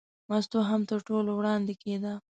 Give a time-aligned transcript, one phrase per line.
[0.29, 2.13] مستو هم تر ټولو وړاندې کېده.